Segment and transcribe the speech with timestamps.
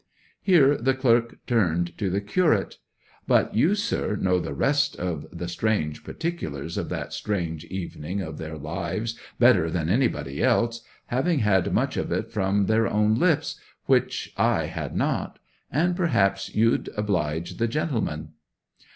[0.41, 2.77] Here the clerk turned to the curate.
[3.27, 8.39] 'But you, sir, know the rest of the strange particulars of that strange evening of
[8.39, 10.81] their lives better than anybody else,
[11.13, 15.37] having had much of it from their own lips, which I had not;
[15.71, 18.29] and perhaps you'll oblige the gentleman?